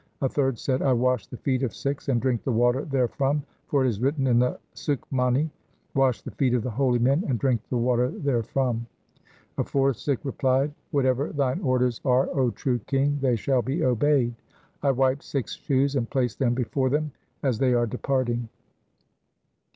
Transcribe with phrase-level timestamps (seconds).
[0.23, 3.43] A third said,' I wash the feet of Sikhs and drink the water there from,
[3.67, 5.51] for it is written in the Sukhmani:—
[5.93, 8.87] Wash the feet of the holy men and drink the water there from.'
[9.59, 14.33] A fourth Sikh replied,' Whatever thine orders are, O true king, they shall be obeyed.
[14.81, 17.11] I wipe Sikhs' shoes, and place them before them
[17.43, 18.49] as they are departing.'